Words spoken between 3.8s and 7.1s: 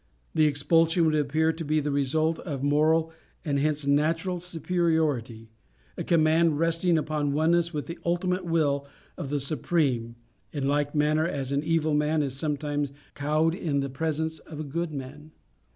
natural, superiority a command resting